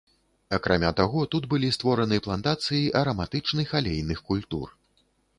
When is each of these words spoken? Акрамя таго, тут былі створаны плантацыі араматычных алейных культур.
Акрамя 0.57 0.91
таго, 0.99 1.19
тут 1.33 1.43
былі 1.51 1.67
створаны 1.75 2.17
плантацыі 2.27 2.79
араматычных 3.01 3.75
алейных 3.81 4.23
культур. 4.31 4.73